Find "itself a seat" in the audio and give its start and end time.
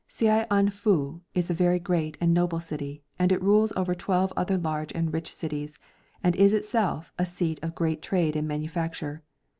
6.53-7.59